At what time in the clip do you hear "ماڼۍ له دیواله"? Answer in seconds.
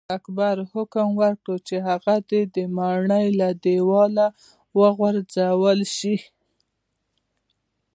2.77-4.27